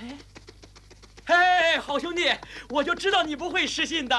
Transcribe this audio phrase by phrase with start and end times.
[0.00, 0.16] 哎，
[1.26, 2.34] 嘿，好兄弟，
[2.70, 4.16] 我就知道你不会失信的。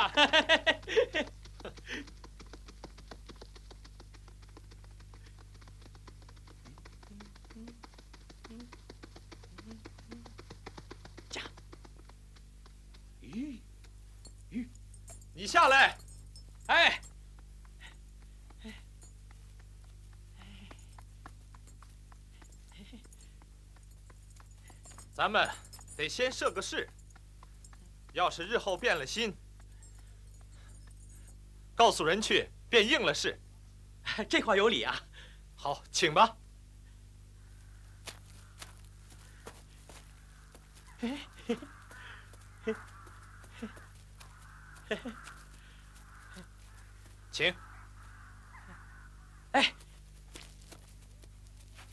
[11.30, 11.42] 驾！
[13.24, 13.60] 咦
[14.52, 14.68] 咦，
[15.34, 15.98] 你下来！
[16.68, 17.02] 哎。
[25.14, 25.48] 咱们
[26.02, 26.90] 得先设个誓，
[28.14, 29.38] 要是日后变了心，
[31.76, 33.40] 告诉人去便应了誓。
[34.28, 35.00] 这话有理啊！
[35.56, 36.36] 好，请吧。
[47.32, 47.56] 请。
[49.52, 49.72] 哎，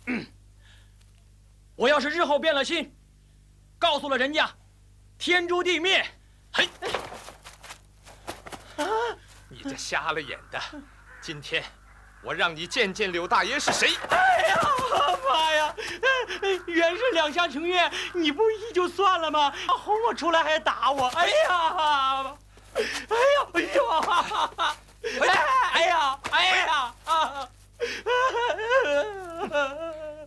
[1.76, 2.90] 我要是日后变了心。
[3.78, 4.50] 告诉了人家，
[5.18, 6.04] 天诛地灭！
[6.52, 6.68] 嘿，
[8.76, 8.84] 啊！
[9.48, 10.60] 你这瞎了眼的！
[11.20, 11.64] 今天
[12.22, 13.94] 我让你见见柳大爷是谁！
[14.10, 14.60] 哎呀
[15.24, 15.74] 妈呀！
[16.66, 19.52] 原是两厢情愿，你不依就算了吗？
[19.68, 21.06] 哄我出来还打我！
[21.08, 22.36] 哎呀！
[22.74, 23.46] 哎呀！
[23.52, 25.40] 哎呀！
[25.70, 26.18] 哎呀！
[26.32, 26.94] 哎呀！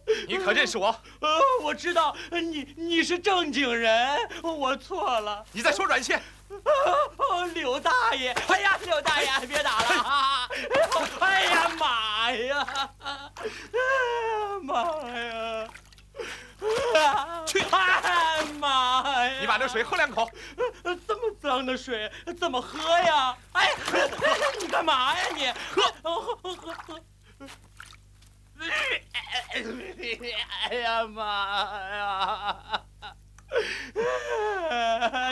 [0.28, 0.88] 你可认识我？
[1.20, 5.46] 呃，我知道你，你是正经人，我错了。
[5.52, 6.22] 你在说软线？
[6.50, 8.32] 哦，柳大爷！
[8.48, 10.50] 哎呀，柳大爷，别打了啊！
[11.20, 12.68] 哎呀妈呀！
[14.62, 15.70] 妈呀！
[17.48, 17.60] 去！
[17.72, 19.40] 哎妈呀！
[19.40, 20.30] 你把这水喝两口。
[20.84, 23.36] 这么脏的水怎么喝呀？
[23.54, 23.72] 哎，
[24.60, 25.52] 你干嘛呀你？
[25.74, 25.82] 喝！
[26.04, 27.00] 喝喝喝喝！
[30.70, 31.24] 哎呀妈
[31.90, 32.84] 呀！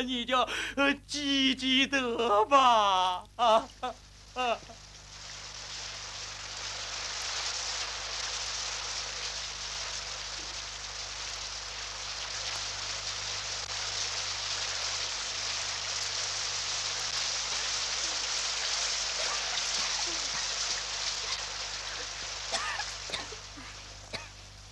[0.05, 0.47] 你就
[1.05, 3.23] 积积德吧！
[3.35, 3.67] 啊！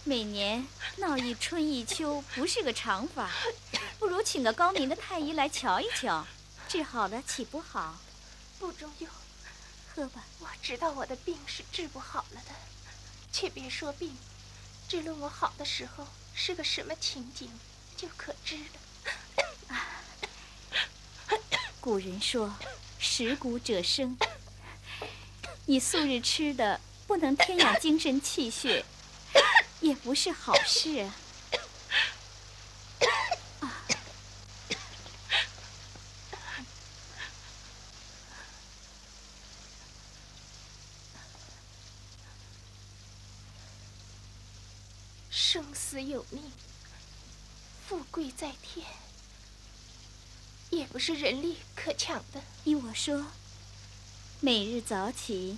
[0.07, 3.29] 每年闹一春一秋不是个常法，
[4.00, 6.25] 不如请个高明的太医来瞧一瞧，
[6.69, 7.97] 治好了岂不好？
[8.57, 9.09] 不中用，
[9.94, 10.23] 喝吧。
[10.40, 12.56] 我知道我的病是治不好了的，
[13.34, 14.16] 且别说病，
[14.88, 17.51] 只论我好的时候是个什么情景，
[17.97, 19.78] 就可知了。
[21.81, 22.56] 古人说，
[22.97, 24.17] 食谷者生。
[25.66, 28.85] 你素日吃的不能添养精神气血。
[29.80, 31.16] 也不是好事啊！
[45.30, 46.52] 生死有命，
[47.88, 48.86] 富贵在天，
[50.70, 52.42] 也不是人力可抢的。
[52.64, 53.28] 依我说，
[54.42, 55.58] 每日早起，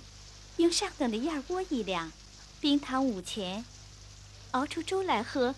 [0.58, 2.12] 用上等的燕窝一两，
[2.60, 3.64] 冰糖五钱。
[4.52, 5.54] 熬出粥来喝，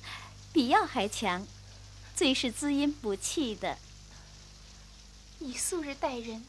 [0.53, 1.47] 比药还强，
[2.15, 3.79] 最是滋阴补气的。
[5.39, 6.45] 你素日待人，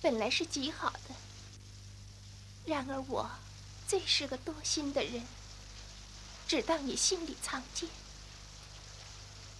[0.00, 1.14] 本来是极好的。
[2.64, 3.28] 然而我，
[3.88, 5.26] 最是个多心的人，
[6.46, 7.88] 只当你心里藏剑。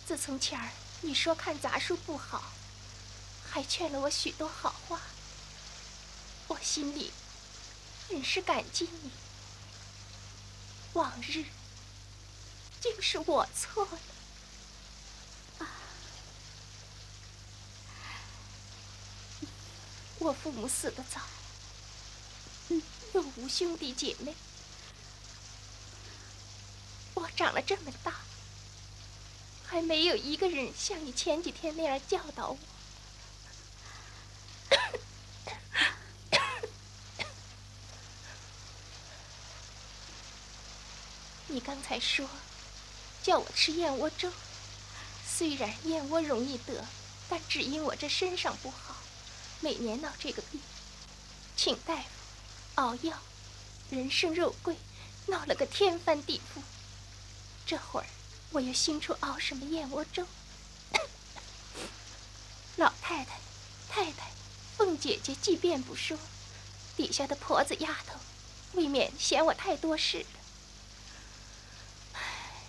[0.07, 0.71] 自从前儿
[1.01, 2.53] 你说看杂书不好，
[3.51, 5.01] 还劝了我许多好话，
[6.47, 7.11] 我心里
[8.09, 9.11] 很是感激你。
[10.93, 11.45] 往日。
[12.85, 13.99] 竟是我错了
[15.61, 15.67] 啊！
[20.19, 21.19] 我父母死得早，
[23.15, 24.35] 又无兄弟姐妹，
[27.15, 28.13] 我长了这么大，
[29.65, 32.59] 还没有一个人像你前几天那样教导我。
[41.49, 42.29] 你刚才说。
[43.25, 44.31] 叫我吃燕窝粥，
[45.27, 46.85] 虽然燕窝容易得，
[47.27, 48.97] 但只因我这身上不好，
[49.61, 50.61] 每年闹这个病，
[51.57, 52.05] 请大夫
[52.75, 53.19] 熬药，
[53.89, 54.77] 人参肉桂，
[55.27, 56.61] 闹了个天翻地覆。
[57.65, 58.07] 这会儿
[58.51, 60.27] 我又兴出熬什么燕窝粥？
[62.77, 63.41] 老太太、
[63.89, 64.31] 太太、
[64.77, 66.19] 凤姐姐即便不说，
[66.95, 68.21] 底下的婆子丫头，
[68.75, 70.44] 未免嫌我太多事了。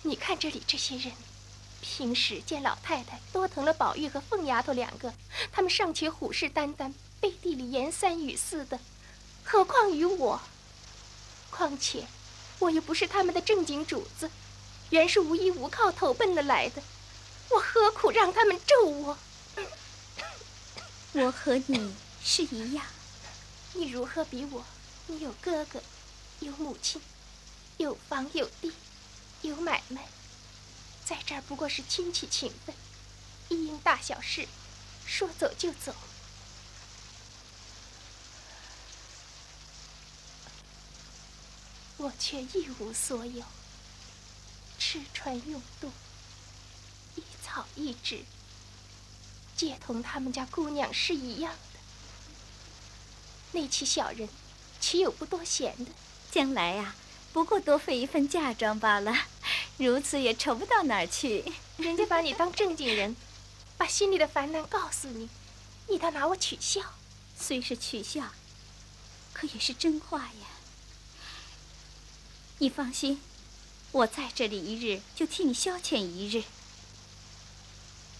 [0.06, 1.12] 你看这里这些人，
[1.80, 5.12] 平时见老太太多疼了宝玉和凤丫头两个，
[5.50, 8.78] 他们尚且虎视眈眈，背地里言三语四的，
[9.42, 10.40] 何况于我？
[11.50, 12.06] 况且
[12.60, 14.30] 我又不是他们的正经主子，
[14.90, 16.80] 原是无依无靠投奔了来的，
[17.50, 19.18] 我何苦让他们咒我？
[21.14, 21.92] 我和你
[22.22, 22.86] 是一样，
[23.74, 24.64] 你如何比我？
[25.08, 25.82] 你有哥哥，
[26.38, 27.02] 有母亲，
[27.78, 28.72] 有房有地，
[29.46, 30.06] 有买卖。
[31.04, 32.74] 在这儿不过是亲戚情分，
[33.48, 34.48] 一应大小事，
[35.06, 35.94] 说走就走。
[41.98, 43.44] 我却一无所有，
[44.78, 45.90] 吃穿用度，
[47.14, 48.24] 一草一纸，
[49.56, 51.80] 皆同他们家姑娘是一样的。
[53.52, 54.28] 那起小人，
[54.80, 55.90] 岂有不多闲的？
[56.30, 56.94] 将来呀，
[57.32, 59.12] 不过多费一份嫁妆罢了。
[59.78, 61.44] 如此也愁不到哪儿去。
[61.76, 63.14] 人家把你当正经人，
[63.76, 65.28] 把心里的烦难告诉你，
[65.88, 66.80] 你倒拿我取笑。
[67.38, 68.32] 虽是取笑，
[69.34, 70.46] 可也是真话呀。
[72.58, 73.20] 你放心，
[73.92, 76.44] 我在这里一日，就替你消遣一日。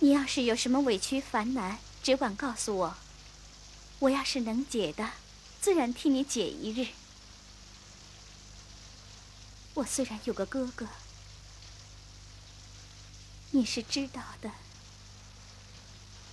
[0.01, 2.95] 你要是有什么委屈烦难，只管告诉我，
[4.01, 5.13] 我要是能解的，
[5.63, 6.89] 自然替你解一日。
[9.73, 10.87] 我虽然有个哥哥。
[13.57, 14.51] 你是知道的，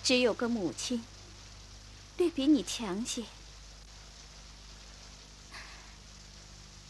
[0.04, 1.06] 只有个母亲，
[2.18, 3.24] 略比你强些。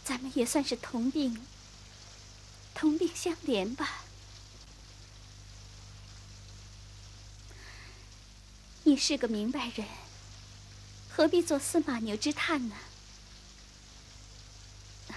[0.03, 1.45] 咱们也算是同病，
[2.73, 4.05] 同病相怜吧。
[8.85, 9.87] 你是个明白人，
[11.15, 12.75] 何必做司马牛之叹呢？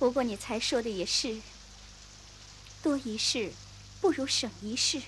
[0.00, 1.40] 不过你才说的也是。
[2.86, 3.52] 多一事，
[4.00, 5.02] 不如省一事。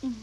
[0.00, 0.22] 嗯，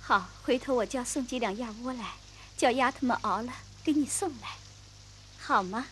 [0.00, 2.16] 好，回头我叫送几两燕窝来，
[2.56, 3.54] 叫丫头们熬了
[3.84, 4.56] 给你送来，
[5.38, 5.86] 好吗？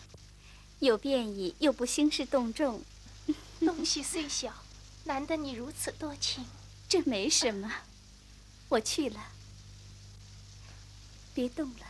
[0.79, 2.83] 有便宜又不兴师动众。
[3.65, 4.53] 东西虽小，
[5.05, 6.45] 难得你如此多情。
[6.89, 7.71] 这没什么，
[8.67, 9.31] 我去了，
[11.33, 11.85] 别动了。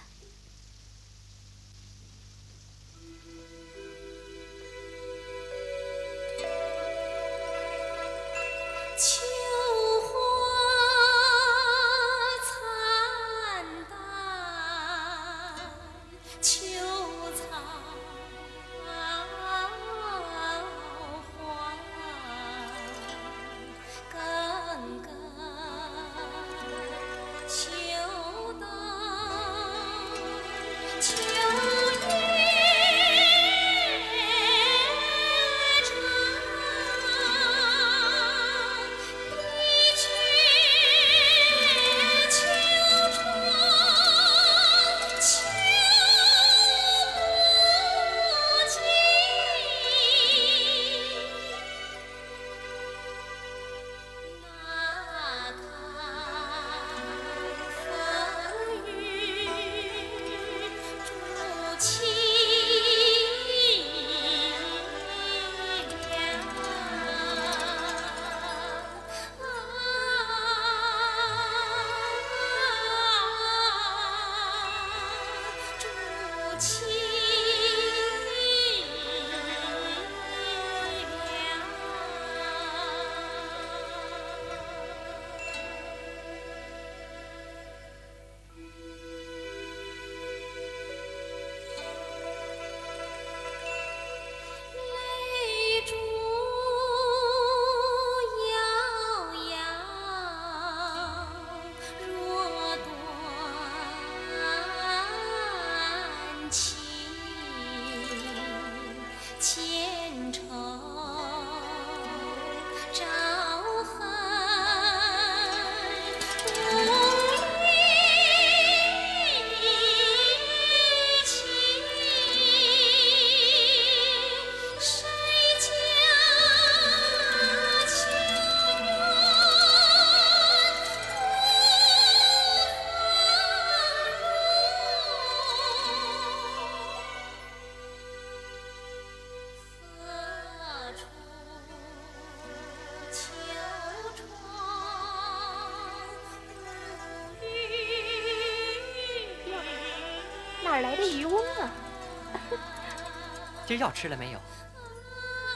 [153.78, 154.40] 药吃了没有？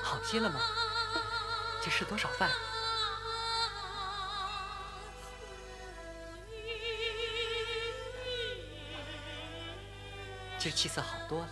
[0.04, 0.60] 好些了吗？
[1.84, 2.50] 这吃多少饭？
[10.60, 11.50] 今气色好多了。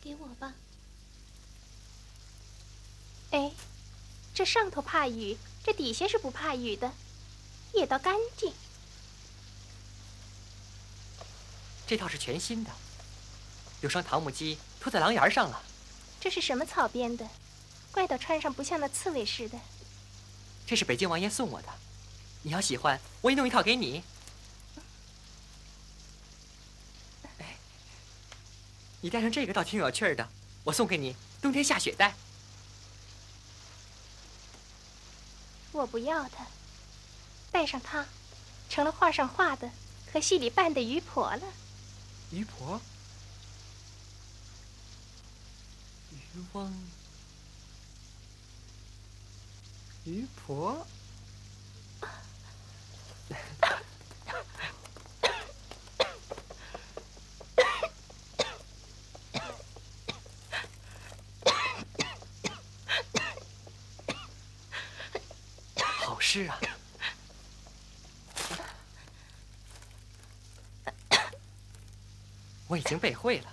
[0.00, 0.54] 给我吧。
[3.32, 3.52] 哎，
[4.32, 6.90] 这上头怕雨，这底下是不怕雨的，
[7.74, 8.54] 也倒干净。
[11.88, 12.70] 这套是全新的，
[13.80, 15.62] 有双桃木屐拖在廊檐上了。
[16.20, 17.26] 这是什么草编的？
[17.90, 19.58] 怪到穿上不像那刺猬似的。
[20.66, 21.68] 这是北京王爷送我的，
[22.42, 24.04] 你要喜欢，我也弄一套给你。
[27.38, 27.56] 哎，
[29.00, 30.28] 你戴上这个倒挺有趣的，
[30.64, 32.14] 我送给你，冬天下雪戴。
[35.72, 36.46] 我不要它，
[37.50, 38.04] 戴上它，
[38.68, 39.70] 成了画上画的
[40.12, 41.42] 和戏里扮的渔婆了。
[42.30, 42.78] 渔婆，
[46.12, 46.16] 渔
[46.52, 46.72] 翁，
[50.04, 50.86] 渔婆，
[66.04, 66.60] 好诗啊！
[72.68, 73.52] 我已经背会了，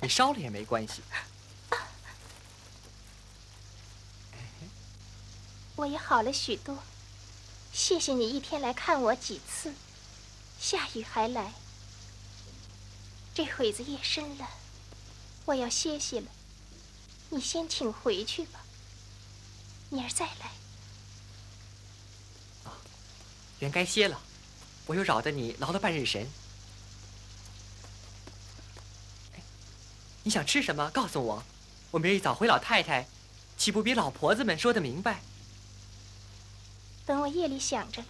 [0.00, 1.02] 你烧了也没关系。
[5.76, 6.78] 我也好了许多，
[7.72, 9.74] 谢谢你一天来看我几次，
[10.60, 11.52] 下雨还来。
[13.34, 14.48] 这会子夜深了，
[15.46, 16.30] 我要歇息了，
[17.30, 18.60] 你先请回去吧，
[19.90, 20.52] 明儿再来。
[22.62, 22.78] 啊
[23.58, 24.20] 原该歇了，
[24.86, 26.30] 我又扰得你劳了半日神。
[30.24, 30.90] 你想吃什么？
[30.90, 31.44] 告诉我，
[31.90, 33.06] 我明儿一早回老太太，
[33.58, 35.20] 岂不比老婆子们说的明白？
[37.04, 38.08] 等我夜里想着了，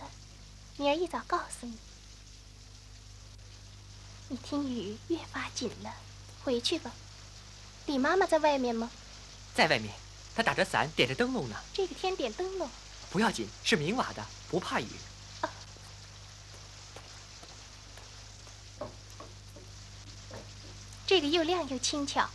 [0.77, 1.77] 明儿一早告诉你。
[4.29, 5.93] 你听雨越发紧了，
[6.45, 6.93] 回去吧。
[7.87, 8.89] 李妈妈在外面吗？
[9.53, 9.93] 在外面，
[10.37, 11.57] 她打着伞，点着灯笼呢。
[11.73, 12.71] 这个天点灯笼
[13.11, 14.87] 不要紧，是明瓦的，不怕雨。
[21.15, 22.29] 这个又亮又轻巧，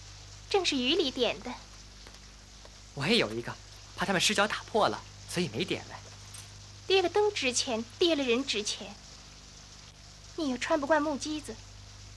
[0.49, 1.53] 正是雨里点的。
[2.93, 3.53] 我也有一个，
[3.97, 5.99] 怕他们失脚打破了，所以没点来。
[6.87, 8.95] 跌了灯值钱，跌了人值钱。
[10.37, 11.57] 你又穿不惯木屐子，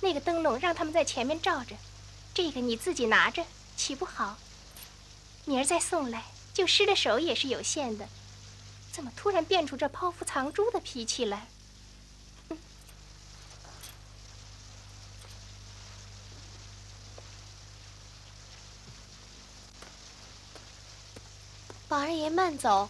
[0.02, 1.74] 那个灯笼让他们在前面照着，
[2.32, 3.44] 这个你自己拿着，
[3.76, 4.38] 岂不好？
[5.44, 8.08] 明儿再送来，就失了手也是有限的。
[8.92, 11.48] 怎么突然变出这剖腹藏珠的脾气来？
[22.12, 22.88] 爷慢走。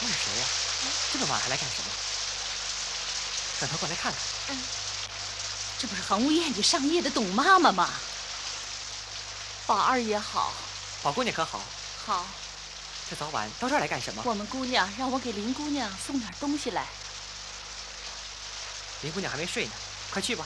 [0.00, 0.46] 那是谁呀？
[1.12, 1.90] 这么晚还来干什么？
[3.58, 4.20] 转头过来看看。
[4.48, 4.62] 嗯，
[5.78, 7.88] 这不是恒务院里上夜的董妈妈吗？
[9.66, 10.52] 宝二爷好，
[11.02, 11.60] 宝姑娘可好？
[12.06, 12.24] 好。
[13.08, 14.22] 这早晚到这儿来干什么？
[14.26, 16.86] 我们姑娘让我给林姑娘送点东西来。
[19.02, 19.72] 林姑娘还没睡呢，
[20.10, 20.44] 快去吧。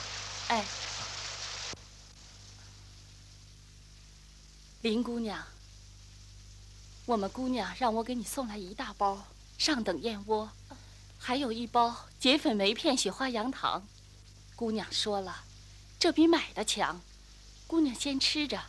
[0.49, 0.65] 哎，
[4.83, 5.43] 林姑娘，
[7.07, 9.27] 我们姑娘让我给你送来一大包
[9.57, 10.51] 上等燕窝，
[11.19, 13.87] 还有一包结粉梅片雪花羊糖。
[14.55, 15.45] 姑娘说了，
[15.99, 17.01] 这比买的强。
[17.67, 18.61] 姑娘先吃着，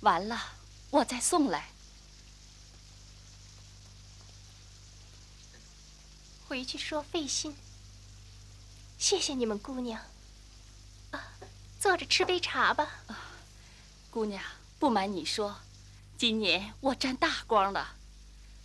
[0.00, 0.52] 完了
[0.90, 1.72] 我再送来。
[6.48, 7.54] 回去说费心。
[8.96, 10.00] 谢谢你们姑娘。
[11.10, 11.34] 啊，
[11.78, 12.88] 坐着吃杯茶吧。
[14.10, 14.42] 姑娘，
[14.78, 15.58] 不瞒你说，
[16.16, 17.96] 今年我沾大光了。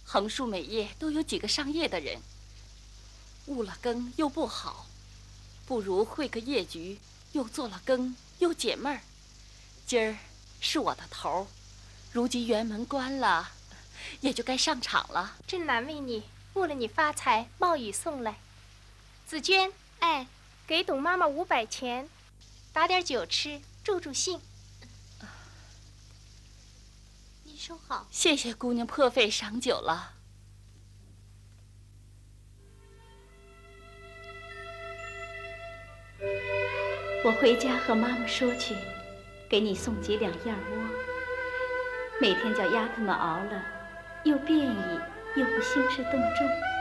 [0.05, 2.21] 横竖每夜都有几个上夜的人，
[3.47, 4.87] 误了更又不好，
[5.65, 6.99] 不如会个夜局，
[7.33, 9.01] 又做了更又解闷儿。
[9.85, 10.17] 今儿
[10.61, 11.47] 是我的头，
[12.13, 13.51] 如今辕门关了，
[14.21, 15.35] 也就该上场了。
[15.45, 16.23] 真难为你。
[16.55, 18.35] 误了你发财，冒雨送来。
[19.25, 20.27] 紫娟，哎，
[20.67, 22.07] 给董妈妈五百钱，
[22.71, 24.39] 打点酒吃，助助兴。
[27.43, 28.05] 您收好。
[28.11, 30.13] 谢谢姑娘破费赏酒了。
[37.25, 38.75] 我回家和妈妈说去，
[39.49, 40.89] 给你送几两燕窝，
[42.21, 43.63] 每天叫丫头们熬了，
[44.25, 44.99] 又便宜
[45.35, 46.72] 又不兴师动众。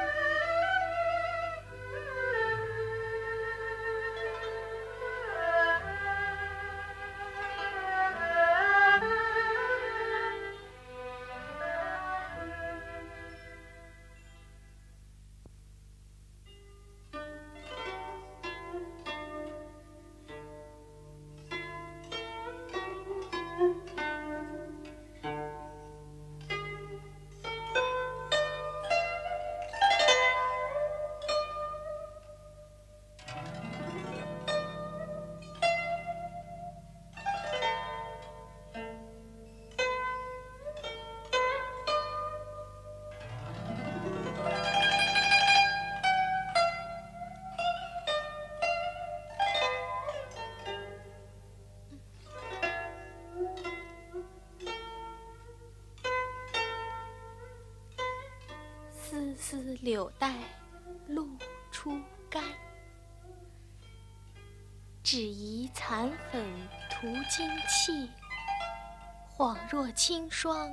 [70.04, 70.68] 清霜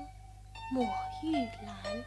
[0.71, 0.83] 抹
[1.21, 2.03] 玉兰。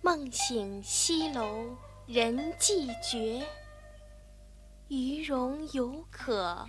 [0.00, 1.76] 梦醒西楼
[2.08, 3.46] 人寂绝，
[4.88, 6.68] 鱼容犹可。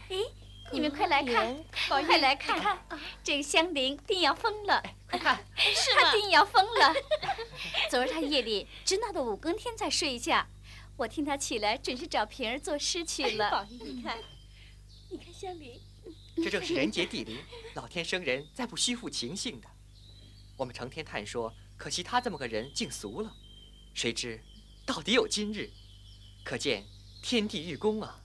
[0.72, 2.86] 你们快来看，快来看，
[3.24, 5.44] 这个香菱定要疯了，快看，
[5.98, 6.94] 她定要疯了。
[7.90, 10.48] 昨儿她夜里直闹到五更天才睡下，
[10.98, 13.50] 我听她起来准是找平儿作诗去了。
[13.50, 14.20] 宝玉，你看，
[15.10, 15.82] 你看香菱，
[16.44, 17.38] 这正是人杰地灵，
[17.74, 19.68] 老天生人再不虚负情性的。
[20.58, 23.34] 我们成天叹说，可惜他这么个人竟俗了，
[23.94, 24.44] 谁知
[24.86, 25.72] 到底有今日，
[26.44, 26.84] 可见
[27.22, 28.22] 天地寓公啊。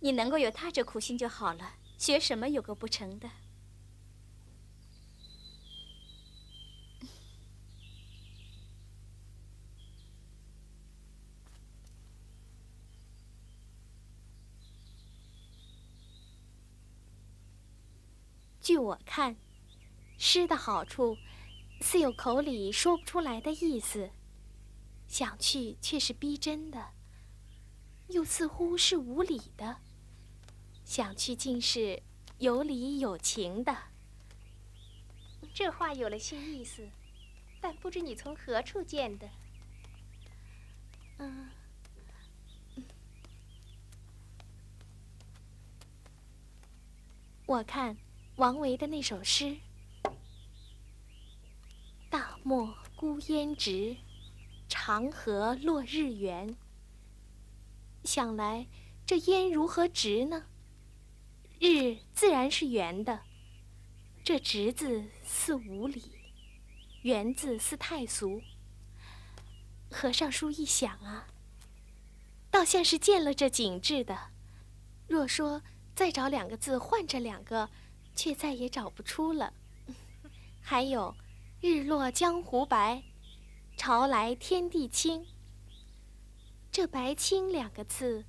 [0.00, 3.30] 你能够有他这苦心就好了，学什么有个不成的？
[18.66, 19.36] 据我看，
[20.18, 21.16] 诗的好处，
[21.82, 24.10] 似有口里说不出来的意思，
[25.06, 26.84] 想去却是逼真的，
[28.08, 29.76] 又似乎是无理的。
[30.84, 32.02] 想去竟是
[32.38, 33.72] 有理有情的。
[35.54, 36.88] 这话有了些意思，
[37.60, 39.30] 但不知你从何处见的。
[41.18, 41.48] 嗯，
[47.46, 47.96] 我看
[48.36, 49.56] 王维的那首诗
[52.10, 53.96] ：“大漠孤烟直，
[54.68, 56.54] 长河落日圆。”
[58.04, 58.66] 想来
[59.06, 60.44] 这烟如何直呢？
[61.58, 63.22] 日自然是圆的，
[64.22, 66.12] 这“直”字似无理
[67.02, 68.42] ，“圆”字似太俗。
[69.90, 71.26] 和尚书一想啊，
[72.50, 74.30] 倒像是见了这景致的。
[75.08, 75.62] 若说
[75.94, 77.70] 再找两个字换这两个，
[78.16, 79.52] 却再也找不出了。
[80.60, 81.14] 还有
[81.62, 83.04] “日落江湖白，
[83.76, 85.24] 潮来天地清”，
[86.72, 88.24] 这“白清”两个字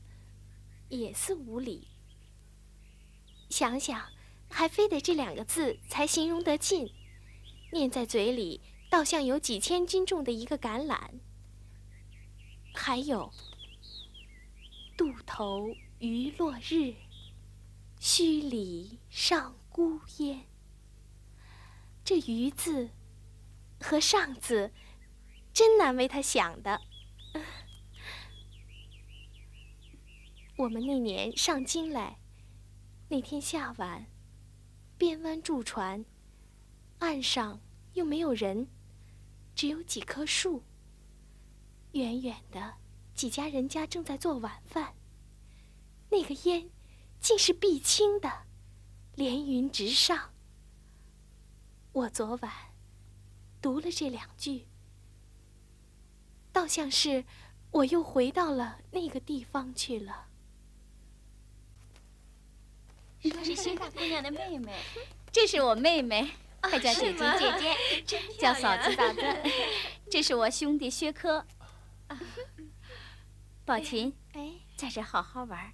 [0.89, 1.88] 也似无理。
[3.50, 4.10] 想想，
[4.50, 6.91] 还非得这两个字才形容得尽，
[7.71, 11.10] 念在嘴里，倒像有几千斤重的一个橄榄。
[12.76, 13.34] 还有
[14.95, 16.93] “渡头余落日，
[18.00, 20.43] 墟里上孤烟”。
[22.03, 22.89] 这“鱼”字
[23.79, 24.71] 和“上”字，
[25.53, 26.81] 真难为他想的。
[30.57, 32.17] 我们那年上京来。
[33.07, 34.07] 那天下晚，
[34.97, 36.03] 边湾驻船，
[36.97, 37.61] 岸上
[37.93, 38.67] 又没有人，
[39.53, 40.63] 只有几棵树。
[41.91, 42.73] 远远的
[43.13, 44.95] 几家人家正在做晚饭。
[46.09, 46.71] 那个烟，
[47.19, 48.46] 竟是碧青的，
[49.17, 50.32] 连云直上。
[51.91, 52.51] 我昨晚
[53.60, 54.67] 读了这两句，
[56.53, 57.25] 倒像是
[57.71, 60.27] 我又回到了那个地方去了。
[63.23, 64.80] 这是薛大姑娘的妹妹，
[65.34, 66.30] 这是我妹妹，
[66.62, 67.75] 她叫姐姐姐
[68.06, 69.21] 姐， 叫嫂子嫂子。
[70.12, 71.43] 这是我兄弟薛科。
[73.65, 75.73] 宝琴，哎，在这好好玩，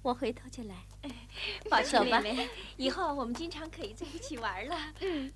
[0.00, 0.86] 我回头就来。
[1.70, 2.22] 保守吧
[2.76, 4.76] 以后我们经常可以在一起玩了。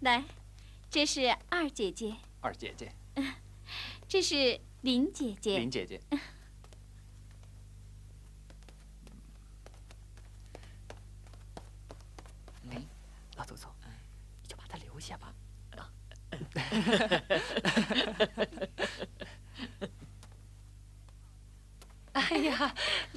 [0.00, 0.24] 来
[0.90, 2.16] 这是二姐姐。
[2.40, 2.92] 二姐姐。
[4.08, 5.58] 这是林姐姐。
[5.58, 6.00] 林姐姐。
[13.36, 13.68] 老祖宗
[14.42, 15.34] 你就把她留下吧。
[15.76, 15.90] 啊
[22.44, 22.72] 呀，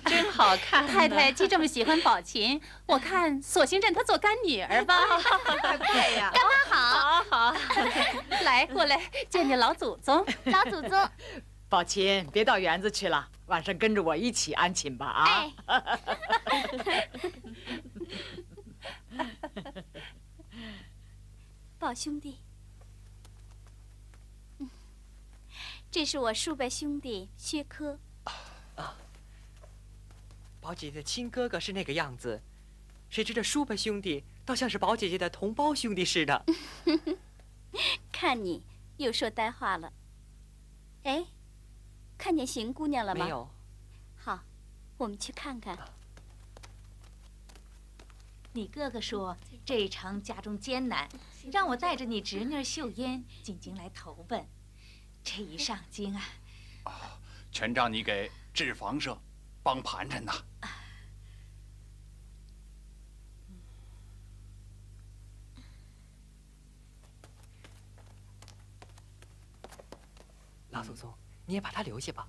[0.05, 0.88] 真好看！
[0.88, 4.95] 太太既这么喜欢宝琴， 我看索性认她做干女儿吧。
[5.77, 7.55] 对呀，干妈好，好，
[8.43, 10.25] 来过来见见老祖宗。
[10.45, 11.10] 老祖宗，
[11.69, 15.25] 宝琴，别到园子去了，晚上跟着我一起安寝吧啊！
[15.27, 15.53] 哎，
[21.77, 22.39] 宝兄弟，
[24.57, 24.67] 嗯，
[25.91, 27.99] 这是我叔伯兄弟薛科。
[30.67, 32.41] 宝姐姐的亲哥哥是那个样子，
[33.10, 36.45] 谁知这叔伯兄弟倒像是宝姐姐的同胞兄弟似的。
[38.12, 38.62] 看你
[38.97, 39.93] 又说呆话了。
[41.03, 41.23] 哎，
[42.17, 43.23] 看见邢姑娘了吗？
[43.23, 43.30] 没。
[43.30, 43.49] 有，
[44.17, 44.43] 好，
[44.97, 45.80] 我们去看看。
[48.51, 51.08] 你哥哥说这一程家中艰难，
[51.49, 54.45] 让我带着你侄女秀烟进京来投奔。
[55.23, 56.21] 这一上京啊，
[57.53, 59.17] 全仗你给治房社
[59.67, 60.32] 帮盘缠呐。
[70.69, 71.13] 老祖宗，
[71.45, 72.25] 你也把他留下吧。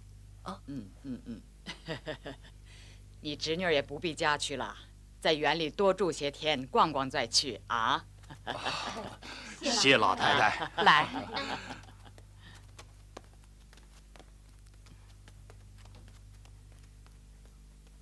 [0.67, 1.41] 嗯嗯嗯，
[3.23, 4.77] 你侄女也不必家去了，
[5.21, 8.05] 在园里多住些天，逛逛再去啊。
[9.63, 10.83] 谢老太太。
[10.83, 11.07] 来，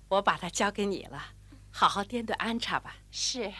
[0.09, 1.33] 我把它交给你了，
[1.69, 2.97] 好好掂对安插吧。
[3.11, 3.53] 是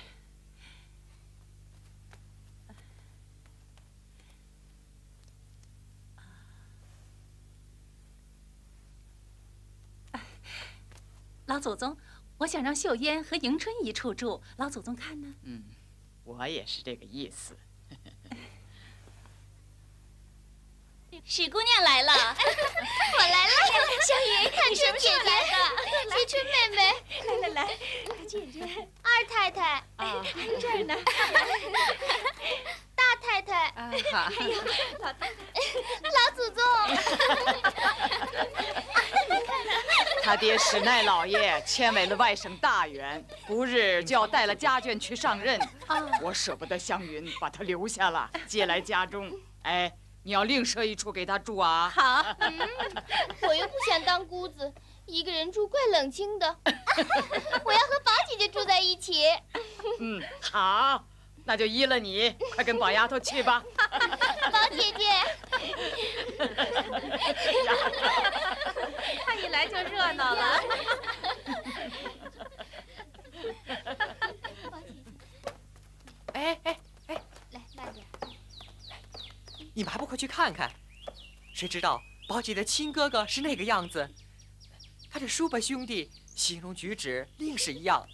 [11.47, 11.97] 老祖宗，
[12.39, 15.33] 我想让秀烟和迎春一处住，老祖宗看呢？
[15.43, 15.63] 嗯，
[16.23, 17.57] 我也是这个意思。
[21.29, 23.51] 史姑娘来了，我来了，
[24.01, 25.29] 小云，看春姐姐，
[26.17, 26.79] 惜春妹妹，
[27.19, 27.67] 来来来，
[28.25, 28.61] 姐姐，
[29.03, 30.23] 二太太，啊
[30.57, 30.95] 这儿呢。
[32.95, 34.31] 大太太，啊，好，
[36.15, 36.63] 老祖宗，
[40.23, 45.59] 他爹史奈老爷迁为了外省大员，不日就要带了家眷去上任。
[46.21, 49.29] 我舍不得湘云，把他留下了，接来家中。
[49.63, 49.91] 哎，
[50.27, 51.89] 你要另设一处给他住啊。
[51.95, 52.59] 好，嗯，
[53.47, 54.73] 我又不想当姑子，
[55.05, 56.53] 一个人住怪冷清的，
[57.63, 59.23] 我要和宝姐姐住在一起。
[60.01, 61.01] 嗯，好，
[61.45, 63.63] 那就依了你，快跟宝丫头去吧。
[64.51, 65.05] 宝姐姐，
[69.25, 70.59] 她一来就热闹了。
[76.33, 76.77] 哎哎。
[79.77, 80.73] 你们还不快去看看？
[81.53, 84.09] 谁知道宝姐的亲哥哥是那个样子，
[85.07, 88.09] 他这叔伯兄弟形容举止另是一样，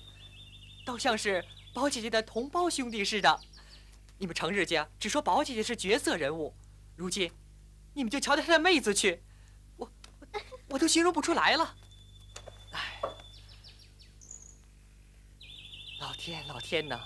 [0.84, 3.40] 倒像是宝姐姐的同胞兄弟似的。
[4.18, 6.54] 你们成日家只说宝姐姐是绝色人物，
[6.98, 7.32] 如今
[7.94, 9.24] 你们就瞧瞧她的妹子去，
[9.78, 11.78] 我我我都形容不出来了。
[12.74, 13.00] 哎，
[16.02, 17.00] 老天老天呐！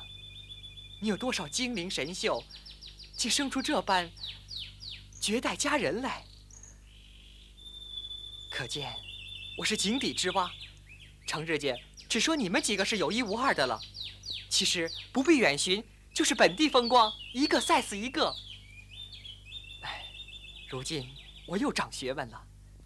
[1.00, 2.44] 你有多少精灵神秀，
[3.16, 4.10] 竟生出这般
[5.28, 6.24] 绝代佳人来？
[8.50, 8.96] 可见
[9.58, 10.50] 我是井底之蛙。
[11.26, 13.78] 成日间只说你们几个是有一无二的了，
[14.50, 18.34] 其实不必远寻，就是本地风光，一个赛死一个。
[19.82, 20.06] 哎，
[20.70, 21.06] 如今
[21.46, 22.42] 我又长学问了。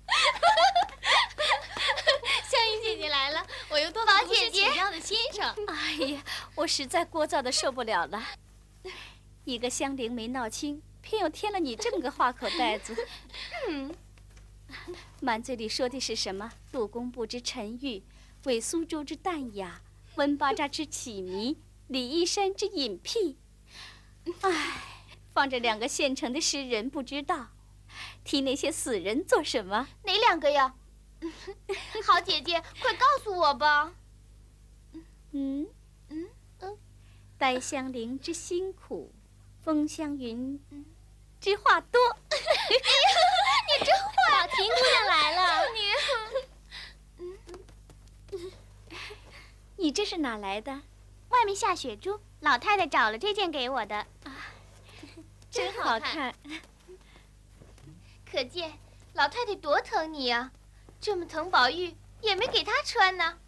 [2.49, 5.56] 香云姐姐来了，我又多宝姐姐请教的先生。
[5.67, 6.23] 哎呀，
[6.56, 8.19] 我实在聒噪的受不了了。
[9.45, 12.95] 一个香菱没闹清，偏又添了你这么个话口袋子。
[13.67, 13.93] 嗯，
[15.19, 16.50] 满嘴里说的是什么？
[16.71, 18.02] 杜工部之沉郁，
[18.45, 19.82] 韦苏州之淡雅，
[20.15, 23.38] 温巴扎之起迷，李义山之隐僻。
[24.39, 24.84] 唉，
[25.34, 27.50] 放着两个现成的诗人不知道，
[28.24, 29.89] 提那些死人做什么？
[30.06, 30.76] 哪两个呀？
[32.08, 33.93] 好姐姐，快告诉我吧。
[35.34, 35.67] 嗯
[36.08, 36.78] 嗯嗯，
[37.38, 39.12] 待香菱之辛苦，
[39.62, 40.58] 风香云
[41.41, 41.99] 之话多。
[42.30, 42.77] 你
[43.84, 44.47] 真坏！
[44.47, 45.67] 宝琴姑娘来了，
[49.75, 50.82] 你这是哪来的？
[51.30, 54.54] 外面下雪珠，老太太找了这件给我的啊，
[55.49, 56.36] 真好看。
[58.30, 58.77] 可见
[59.13, 60.51] 老太太多疼你呀、
[60.99, 63.39] 这么疼宝玉，也没给她穿呢。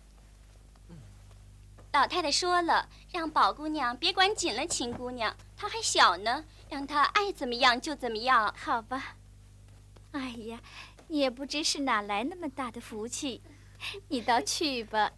[1.92, 8.52] 老太太说了，让宝姑娘别管紧了秦姑娘，她还小呢，让他爱怎么样就怎么样。
[8.58, 9.18] 好吧，
[10.12, 10.60] 哎呀，
[11.08, 13.44] 你也不知是哪来那么大的福气，
[14.08, 15.12] 你倒去吧。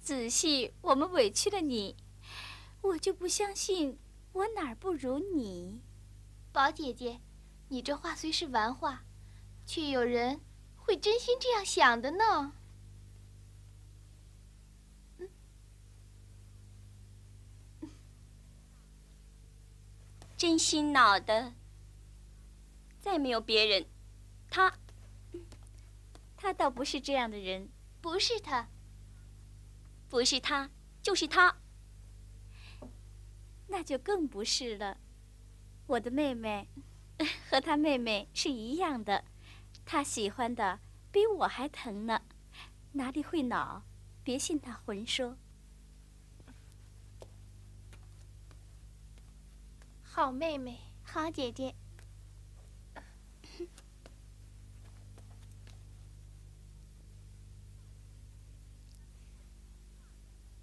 [0.00, 1.94] 仔细，我们委屈了你，
[2.80, 3.98] 我就不相信
[4.32, 5.82] 我哪儿不如你。
[6.52, 7.20] 宝姐姐，
[7.68, 9.02] 你这话虽是玩话，
[9.66, 10.40] 却有人
[10.74, 12.54] 会真心这样想的呢。
[20.38, 21.52] 真心恼的，
[23.00, 23.86] 再没有别人。
[24.48, 24.72] 他，
[26.36, 27.68] 他倒不是这样的人，
[28.00, 28.68] 不是他，
[30.08, 30.70] 不是他，
[31.02, 31.56] 就是他。
[33.66, 34.98] 那就更不是了。
[35.88, 36.68] 我的妹妹
[37.50, 39.24] 和他妹妹是一样的，
[39.84, 40.78] 他喜欢的
[41.10, 42.22] 比我还疼呢，
[42.92, 43.82] 哪里会恼？
[44.22, 45.36] 别信他混说。
[50.18, 51.76] 好妹妹，好姐姐。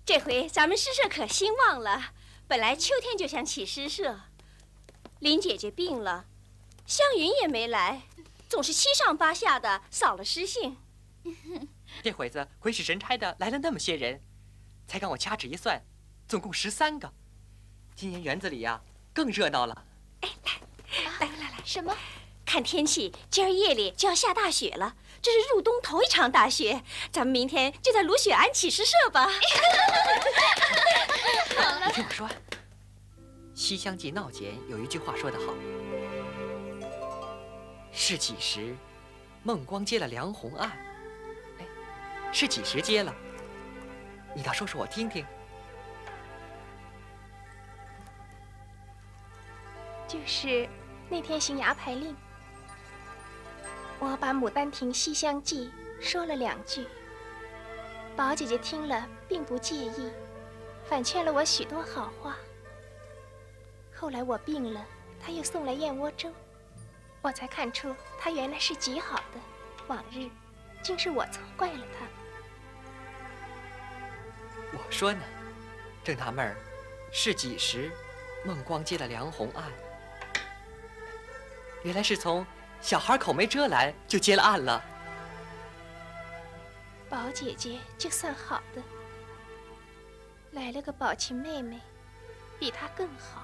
[0.06, 2.12] 这回咱们诗社可兴旺了。
[2.50, 4.24] 本来秋天就想起诗社，
[5.20, 6.26] 林姐姐病了，
[6.86, 8.02] 湘云也没来，
[8.50, 10.76] 总是七上八下的扫了诗兴。
[12.04, 14.22] 这会子鬼使神差的来了那么些人，
[14.86, 15.82] 才让我掐指一算，
[16.28, 17.14] 总共十三个。
[17.96, 18.84] 今年园子里呀。
[19.16, 19.86] 更热闹了！
[20.22, 20.52] 哎，来，
[21.22, 21.96] 来来来，什么？
[22.46, 24.94] 看天气，今儿夜里就要下大雪了。
[25.22, 29.26] 这是入冬头一场大雪，咱们明天就在卢雪庵起诗社吧。
[31.56, 32.28] 好了，你听我说，
[33.56, 35.54] 《西厢记》闹简有一句话说得好
[37.94, 38.76] ：“是几时，
[39.44, 40.70] 孟光接了梁鸿案？”
[41.58, 41.66] 哎，
[42.34, 43.16] 是几时接了？
[44.36, 45.26] 你倒说说我听听。
[50.16, 50.66] 就是
[51.10, 52.16] 那天行牙牌令，
[54.00, 55.70] 我把《牡丹亭》《西厢记》
[56.02, 56.88] 说了两句，
[58.16, 60.10] 宝姐姐听了并不介意，
[60.86, 62.38] 反劝了我许多好话。
[63.94, 64.86] 后来我病了，
[65.22, 66.32] 她又送来燕窝粥，
[67.22, 69.40] 我才看出她原来是极好的。
[69.88, 70.30] 往日
[70.82, 72.08] 竟是我错怪了她。
[74.72, 75.22] 我说呢，
[76.06, 76.56] 正纳闷儿，
[77.12, 77.92] 是几时
[78.46, 79.70] 孟光接了梁鸿案？
[81.86, 82.44] 原来是从
[82.82, 84.84] 小孩口没遮拦就接了案了。
[87.08, 88.82] 宝姐姐就算好的，
[90.54, 91.80] 来了个宝琴妹妹，
[92.60, 93.44] 比她更好。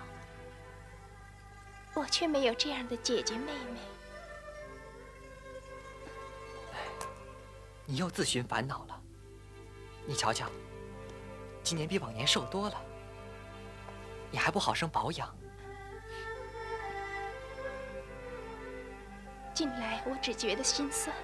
[1.94, 3.80] 我却没有这样的姐姐妹妹。
[7.86, 9.00] 你又自寻烦恼了。
[10.08, 10.50] 你瞧瞧，
[11.62, 12.82] 今年比往年瘦多了，
[14.32, 15.38] 你还不好生保养？
[19.54, 21.16] 近来我只觉得心酸，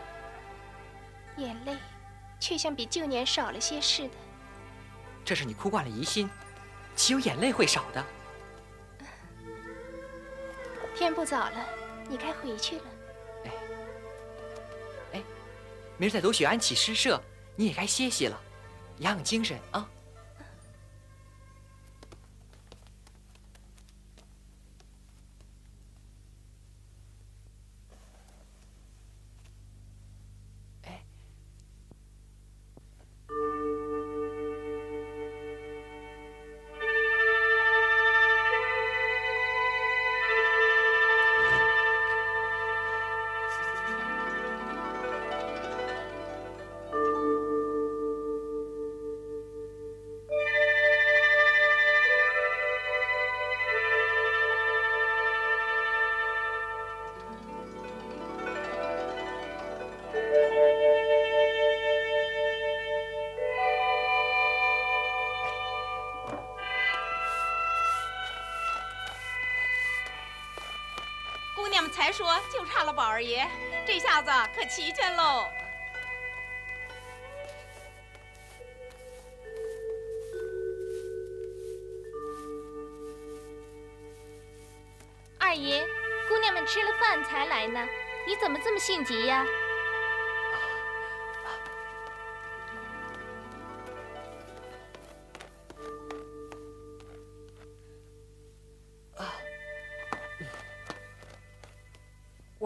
[1.37, 1.75] 眼泪
[2.39, 4.13] 却像比旧年少了些似的。
[5.23, 6.29] 这是你哭惯了疑心，
[6.95, 8.05] 岂有眼泪会少的？
[10.95, 11.65] 天不早了，
[12.09, 12.83] 你该回去了。
[13.45, 13.51] 哎，
[15.13, 15.23] 哎，
[15.97, 17.21] 明儿在卢雪庵起诗社，
[17.55, 18.41] 你也该歇息了，
[18.99, 19.87] 养养精神啊。
[72.07, 73.45] 还说就差了宝二爷，
[73.85, 75.45] 这下子可齐全喽。
[85.37, 85.85] 二爷，
[86.29, 87.85] 姑娘们吃了饭才来呢，
[88.25, 89.45] 你怎么这么性急呀？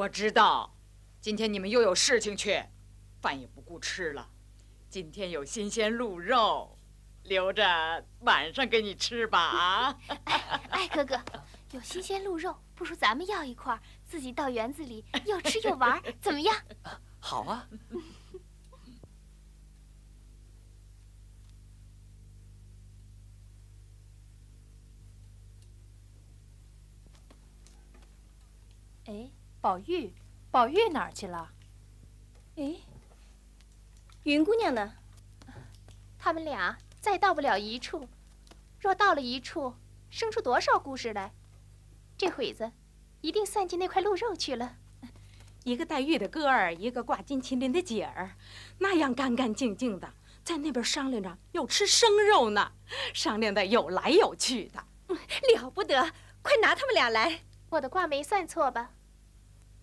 [0.02, 0.76] 我知道，
[1.20, 2.60] 今天你们又有事情去，
[3.22, 4.28] 饭也不顾吃了。
[4.90, 6.76] 今天有新鲜鹿肉，
[7.26, 9.40] 留着晚上给你吃吧。
[9.40, 10.00] 啊！
[10.72, 11.24] 哎，哥哥，
[11.74, 16.56] 有新鲜鹿肉，不如咱们要一块，自己到园子里又吃又玩，怎么样？
[17.22, 17.68] 好啊。
[29.06, 29.30] 哎，
[29.62, 30.12] 宝玉，
[30.50, 31.52] 宝玉哪儿去了？
[32.56, 32.78] 哎，
[34.24, 34.96] 云姑娘呢？
[36.18, 38.10] 他们俩再到不了一处，
[38.80, 39.76] 若到了一处，
[40.10, 41.32] 生出多少故事来？
[42.18, 42.72] 这会子，
[43.22, 44.78] 一定算计那块鹿肉去了。
[45.64, 48.32] 一个黛玉的哥儿，一个挂金麒麟的姐儿，
[48.80, 50.12] 那样干干净净的，
[50.44, 52.72] 在那边商量着要吃生肉呢，
[53.14, 54.84] 商量的有来有去的，
[55.56, 56.12] 了不得！
[56.42, 57.42] 快拿他们俩来！
[57.70, 58.90] 我的卦没算错吧？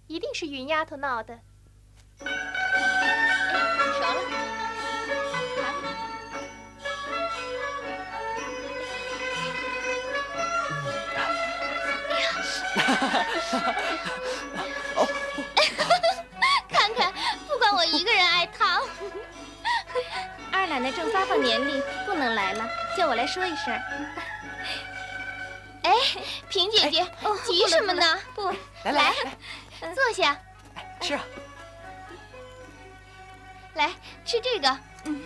[0.09, 1.38] 一定是云丫头闹的。
[2.18, 2.33] 熟了。
[16.68, 17.12] 看看，
[17.47, 18.83] 不管我一个人爱烫。
[20.51, 22.66] 二奶奶正发放年历，不能来了，
[22.97, 23.79] 叫我来说一声。
[25.83, 25.92] 哎，
[26.49, 27.07] 萍姐姐，
[27.44, 28.18] 急什么呢？
[28.35, 28.49] 不，
[28.85, 29.14] 来来来，
[29.81, 30.38] 坐下。
[31.01, 31.25] 吃啊。
[33.75, 33.93] 来
[34.25, 34.79] 吃这个。
[35.05, 35.25] 嗯。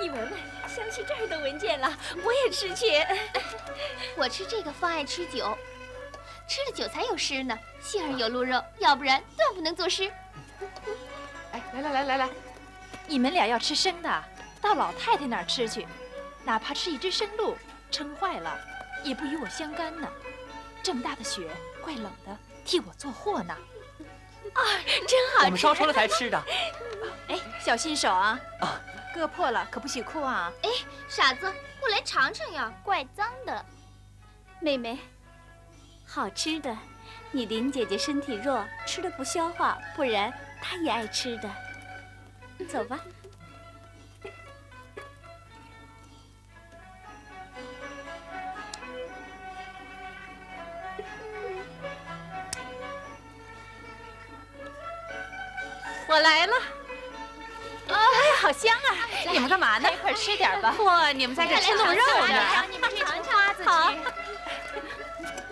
[0.00, 0.32] 你闻闻，
[0.66, 1.92] 香气这儿都闻见了。
[2.24, 2.86] 我也吃去。
[4.16, 5.56] 我吃这个方爱吃酒，
[6.48, 7.56] 吃了酒才有诗呢。
[7.82, 10.10] 杏儿有鹿肉，要不然断不能作诗。
[11.52, 12.28] 哎，来来来来来，
[13.06, 14.24] 你们俩要吃生的，
[14.60, 15.86] 到老太太那儿吃去，
[16.44, 17.56] 哪怕吃一只生鹿，
[17.90, 18.58] 撑坏了
[19.04, 20.08] 也不与我相干呢。
[20.82, 21.50] 这么大的雪，
[21.82, 23.54] 怪冷的，替我做货呢。
[24.54, 24.62] 啊，
[25.06, 25.44] 真好吃！
[25.44, 26.42] 我们烧熟了才吃的。
[27.28, 28.38] 哎，小心手啊！
[28.60, 28.80] 啊。
[29.12, 30.52] 割破了可不许哭啊！
[30.62, 30.70] 哎，
[31.08, 33.66] 傻子，过来尝尝呀，怪脏的。
[34.60, 35.00] 妹妹，
[36.06, 36.76] 好吃的。
[37.32, 40.32] 你林姐姐身体弱，吃了不消化，不然
[40.62, 41.50] 她也爱吃的。
[42.68, 43.00] 走吧。
[56.10, 56.54] 我来了。
[57.86, 58.90] 哎，好香啊！
[59.30, 59.88] 你们干嘛呢？
[59.92, 60.74] 一块吃点吧。
[60.76, 62.64] 嚯，你们在这吃鹿肉呢？
[62.68, 63.68] 你们尝尝自己。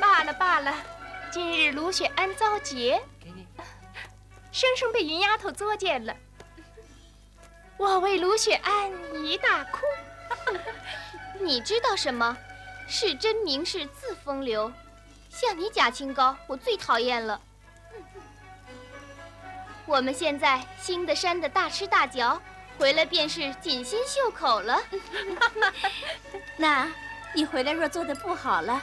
[0.00, 0.74] 罢了罢了，
[1.30, 3.46] 今日卢雪安遭劫，给你，
[4.50, 6.12] 生生被云丫头作践了。
[7.76, 8.90] 我为卢雪安
[9.24, 9.86] 一大哭。
[11.38, 12.36] 你知道什么？
[12.88, 14.72] 是真名士自风流。
[15.30, 17.40] 像你假清高，我最讨厌了。
[19.88, 22.38] 我们现在新的山的大吃大嚼，
[22.78, 24.78] 回来便是锦心绣口了。
[26.58, 26.86] 那，
[27.32, 28.82] 你回来若做的不好了，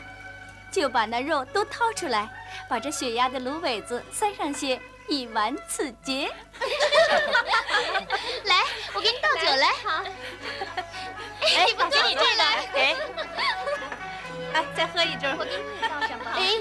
[0.71, 2.27] 就把那肉都掏出来，
[2.67, 6.33] 把这血压的芦苇子塞上些，以完此劫。
[8.45, 8.63] 来，
[8.95, 9.67] 我给你倒酒来。
[9.83, 10.03] 好。
[11.41, 12.67] 哎，不给你这来。
[12.73, 12.95] 哎。
[14.53, 15.35] 哎，再喝一盅。
[15.37, 16.31] 我给你倒上吧。
[16.35, 16.55] 哎，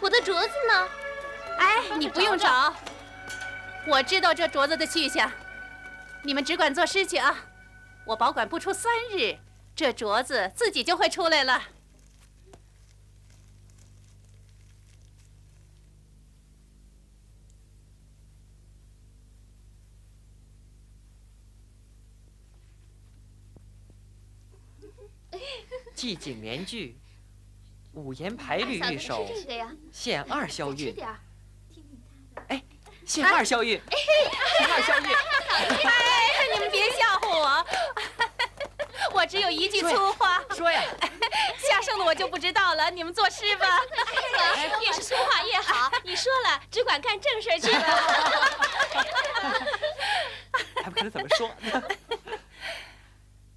[0.00, 0.88] 我的镯子呢？
[1.58, 2.74] 哎，你不用找。
[3.84, 5.30] 我知道这镯子的去向，
[6.22, 7.36] 你们只管做事去啊！
[8.06, 9.36] 我保管不出三日，
[9.74, 11.62] 这镯子自己就会出来了。
[25.94, 26.98] 季景联句，
[27.92, 29.28] 五言排律一首，
[29.92, 30.94] 献二萧韵。
[33.02, 33.06] 哎。
[33.06, 33.80] 谢二萧玉，
[34.58, 35.06] 谢二萧玉。
[35.84, 37.66] 哎，你们别吓唬我，
[39.14, 40.42] 我只有一句粗话。
[40.50, 40.82] 说呀，
[41.58, 42.90] 下剩的我就不知道了。
[42.90, 43.66] 你们作诗吧。
[44.80, 45.90] 越是粗话越好。
[46.04, 47.84] 你说了，只管干正事去了。
[50.82, 51.50] 还不知道怎么说。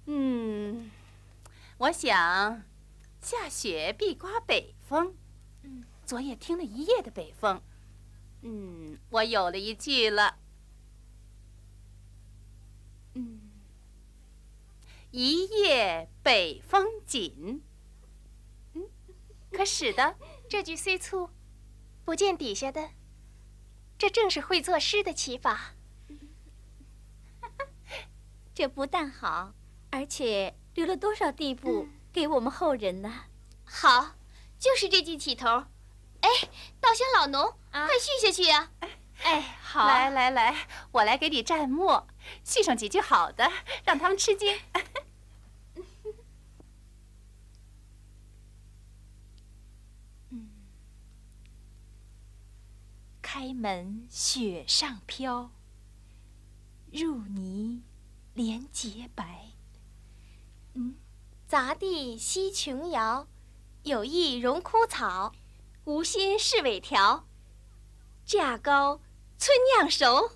[0.06, 0.90] 嗯，
[1.78, 2.62] 我想，
[3.20, 5.16] 下雪必刮北风。
[5.64, 7.60] 嗯，昨夜听了一夜的北风。
[8.48, 10.38] 嗯，我有了一句了。
[13.14, 13.40] 嗯，
[15.10, 17.64] 一夜北风紧。
[18.74, 18.88] 嗯，
[19.50, 20.16] 可使得
[20.48, 21.28] 这句虽粗，
[22.04, 22.90] 不见底下的，
[23.98, 25.74] 这正是会作诗的起法。
[28.54, 29.54] 这不但好，
[29.90, 33.24] 而且留了多少地步给我们后人呢？
[33.64, 34.14] 好，
[34.56, 35.48] 就是这句起头。
[36.20, 36.30] 哎，
[36.80, 37.52] 稻香老农，
[37.84, 38.70] 快续下去呀
[39.22, 39.86] 哎好。
[39.86, 40.54] 来来来
[40.92, 42.06] 我来给你蘸墨
[42.44, 43.50] 续上几句好的
[43.84, 44.58] 让他们吃惊。
[53.20, 55.50] 开门雪上飘
[56.90, 57.82] 入泥
[58.32, 59.50] 连洁白。
[60.74, 60.96] 嗯。
[61.46, 63.28] 杂地惜琼瑶
[63.84, 65.32] 有意荣枯草
[65.84, 67.25] 无心是苇条。
[68.26, 69.00] 价高
[69.38, 70.35] 村酿熟。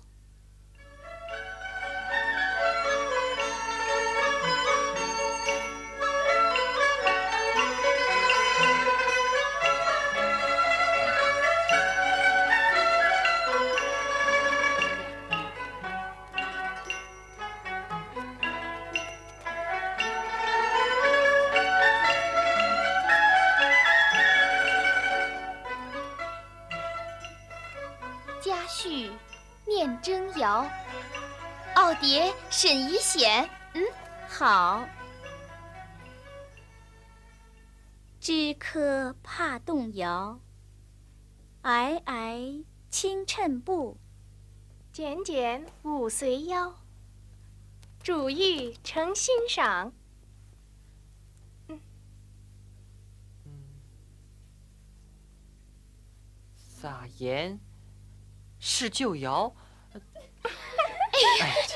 [32.01, 33.83] 蝶沈怡显，嗯，
[34.27, 34.89] 好。
[38.19, 40.39] 枝柯怕动摇，
[41.61, 43.99] 皑皑轻衬布，
[44.91, 46.73] 剪剪舞随腰。
[48.01, 49.93] 主玉诚欣赏。
[56.55, 57.59] 撒盐
[58.59, 59.55] 是旧谣。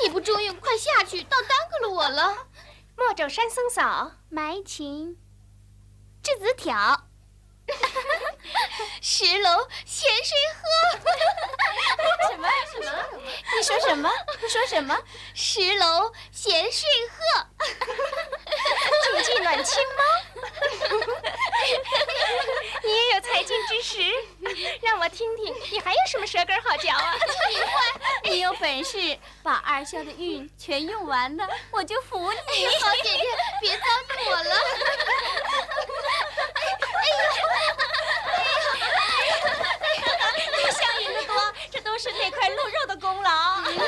[0.03, 2.47] 你不中用，快下去，倒耽搁了我了。
[2.95, 5.17] 莫走山僧嫂，埋琴，
[6.23, 7.07] 掷子挑，
[9.01, 10.63] 石楼咸水喝。
[12.29, 12.91] 什么什么？
[13.57, 14.09] 你说什么？
[14.41, 14.97] 你说什么？
[15.33, 17.47] 石楼咸水喝。
[19.05, 20.03] 煮鸡暖清吗？
[22.83, 23.99] 你也有才尽之时，
[24.81, 27.13] 让我听听，你还有什么舌根好嚼啊？
[27.17, 27.69] 奇怪，
[28.23, 32.67] 你有本事把二萧的运全用完了，我就服你。
[32.79, 33.23] 好姐姐，
[33.59, 34.55] 别糟蹋我了。
[36.93, 37.11] 哎呀，
[40.71, 41.35] 香云的多，
[41.71, 43.63] 这都是那块鹿肉的功劳。
[43.63, 43.79] 周俊、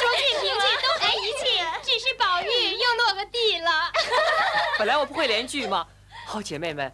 [0.42, 3.92] 平静都没遗弃，只是宝玉又落个地了。
[4.78, 5.88] 本来我不会连句吗？
[6.28, 6.92] 好姐妹们。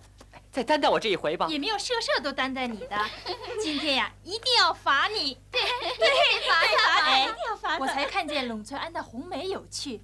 [0.51, 2.95] 再担待我这一回吧，也没有社社都担待你的。
[3.59, 5.33] 今天呀，一定要罚你。
[5.49, 5.59] 对
[5.97, 7.79] 对，罚他，一定要罚他。
[7.79, 10.03] 我才看见陇翠庵的红梅有趣，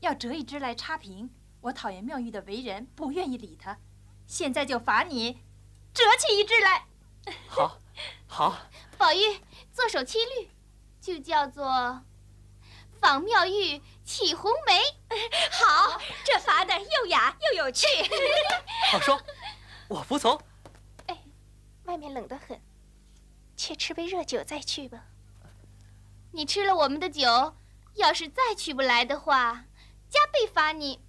[0.00, 1.28] 要折一枝来插瓶。
[1.60, 3.76] 我讨厌妙玉的为人，不愿意理她。
[4.26, 5.34] 现在就罚你，
[5.92, 6.86] 折起一枝来。
[7.46, 7.78] 好，
[8.26, 8.58] 好。
[8.96, 9.18] 宝玉
[9.70, 10.48] 做首七律，
[10.98, 12.02] 就叫做
[13.02, 14.80] “仿妙玉起红梅”。
[15.50, 17.86] 好，这罚的又雅又有趣。
[18.92, 19.20] 好说。
[19.88, 20.40] 我服从。
[21.08, 21.18] 哎，
[21.84, 22.58] 外面冷得很，
[23.56, 25.00] 且吃杯热酒再去吧。
[26.30, 27.56] 你吃了我们的酒，
[27.96, 29.64] 要是再去不来的话，
[30.08, 31.00] 加倍罚你。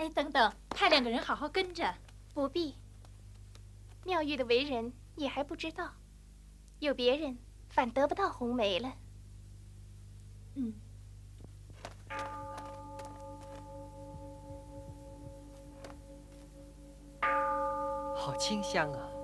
[0.00, 1.94] 哎，等等，派两个人好好跟着。
[2.32, 2.74] 不必。
[4.02, 5.92] 妙玉的为人你还不知道，
[6.78, 7.36] 有别人。
[7.68, 8.92] 反得不到红梅了。
[10.54, 10.74] 嗯，
[18.16, 19.19] 好清香啊！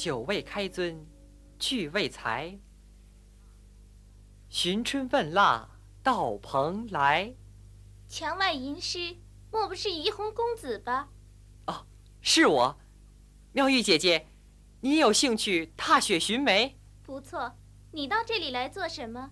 [0.00, 1.06] 酒未开尊，
[1.58, 2.58] 聚未才。
[4.48, 5.68] 寻春问腊
[6.02, 7.34] 到蓬莱。
[8.08, 9.18] 墙外吟诗，
[9.52, 11.10] 莫不是怡红公子吧？
[11.66, 11.86] 哦，
[12.22, 12.80] 是我。
[13.52, 14.26] 妙玉姐姐，
[14.80, 16.78] 你有兴趣踏雪寻梅？
[17.02, 17.54] 不错。
[17.92, 19.30] 你到这里来做什么？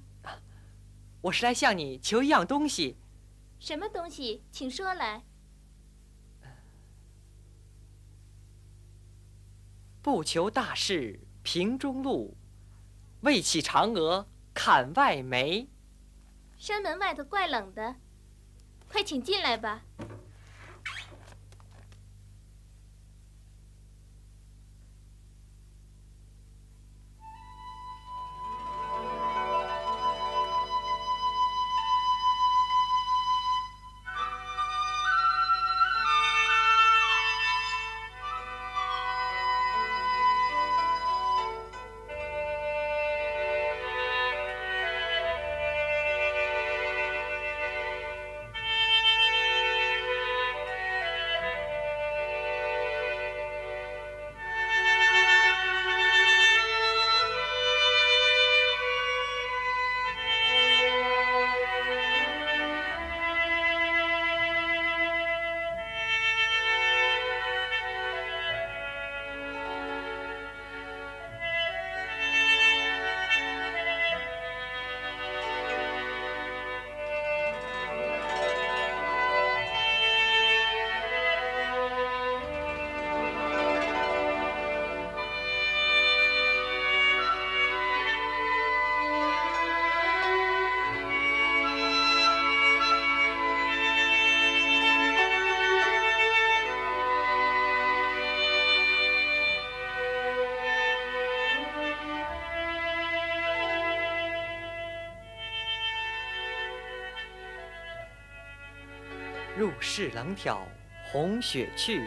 [1.23, 2.99] 我是来向你求一样东西。
[3.59, 4.45] 什么东西？
[4.53, 5.25] 请说来。
[10.11, 12.35] 不求大事平中路，
[13.21, 15.69] 为起嫦娥砍外梅。
[16.57, 17.95] 山门外头怪冷的，
[18.91, 19.83] 快请进来吧。
[109.99, 110.65] 日冷挑
[111.11, 112.05] 红雪去，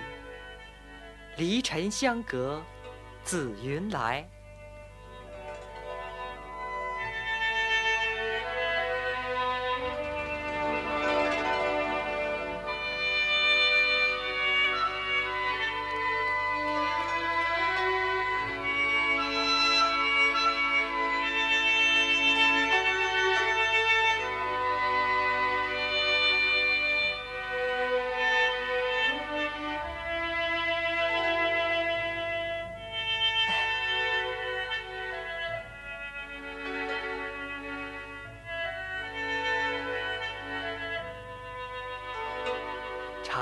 [1.36, 2.64] 离尘相隔
[3.22, 4.26] 紫云来。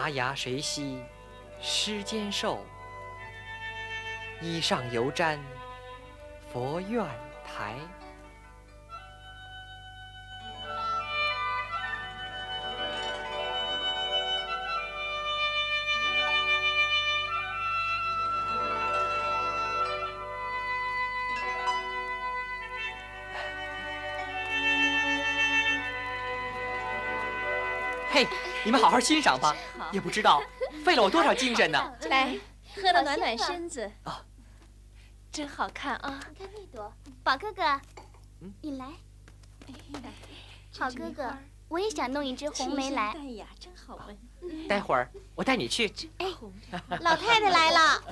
[0.09, 1.03] 牙谁惜
[1.61, 2.65] 诗间瘦？
[4.41, 5.37] 衣上犹沾
[6.51, 7.05] 佛院
[7.45, 7.75] 台。
[28.11, 28.27] 嘿，
[28.65, 29.55] 你们好好欣赏吧，
[29.91, 30.41] 也不知道
[30.83, 31.79] 费了我多少精神呢。
[32.09, 32.37] 来，
[32.75, 33.91] 喝了暖暖身子。
[34.03, 34.23] 啊，
[35.31, 36.19] 真好看啊！
[36.29, 37.81] 你看那朵，宝哥哥，
[38.61, 38.87] 你来。
[40.77, 41.37] 好哥哥，
[41.67, 43.13] 我也想弄一支红梅来。
[43.13, 44.67] 淡雅，真好闻。
[44.67, 45.91] 待会儿我带你去。
[46.17, 46.27] 哎，
[47.01, 48.03] 老太太来了。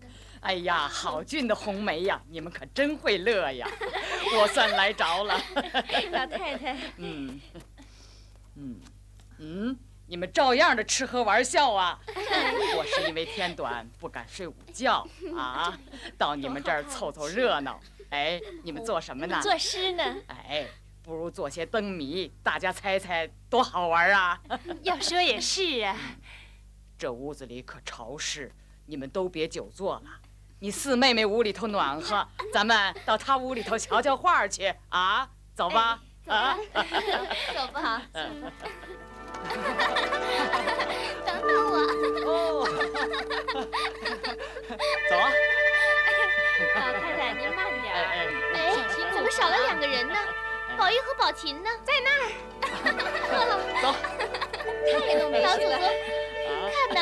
[0.40, 3.68] 哎呀，好俊的红梅呀，你们可真会乐呀！
[4.36, 5.40] 我算来着了。
[6.12, 6.76] 老太太。
[6.96, 7.40] 嗯，
[8.54, 8.80] 嗯。
[9.40, 12.00] 嗯，你们照样的吃喝玩笑啊！
[12.76, 15.06] 我是因为天短不敢睡午觉
[15.36, 15.78] 啊，
[16.16, 17.78] 到你们这儿凑凑热闹。
[18.10, 19.38] 哎，你们做什么呢？
[19.42, 20.02] 作诗呢。
[20.28, 20.66] 哎，
[21.02, 24.40] 不如做些灯谜，大家猜猜多好玩啊！
[24.82, 25.94] 要说也是啊。
[26.96, 28.50] 这屋子里可潮湿，
[28.86, 30.20] 你们都别久坐了。
[30.60, 35.28] 你四妹妹屋里头暖和， 咱们到她屋里头瞧瞧画去啊！
[35.54, 36.56] 走吧，啊，
[37.54, 38.02] 走吧。
[41.24, 41.72] 等等我。
[42.26, 42.28] 哦。
[45.08, 45.30] 走啊。
[46.74, 47.94] 老太太，您慢点。
[47.94, 47.96] 哎，
[49.14, 50.16] 怎么少了两个人呢？
[50.76, 51.70] 宝玉和宝琴呢？
[51.84, 52.12] 在那儿。
[53.82, 53.94] 走。
[54.90, 55.70] 看都没老祖宗，
[56.72, 57.00] 看呢。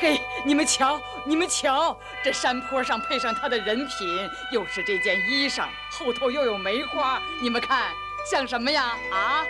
[0.00, 7.90] 嘿，你们瞧，你们瞧，这山坡上配上他的人品，又是这件衣裳，后头又有梅花，你们看
[8.28, 8.96] 像什么呀？
[9.12, 9.44] 啊？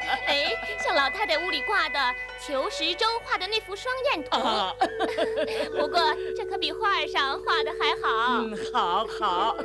[0.26, 1.98] 哎，像老太太屋里挂的
[2.40, 4.30] 裘十洲画的那幅双燕图。
[5.78, 8.42] 不过这可比画上画的还好。
[8.42, 9.56] 嗯，好好。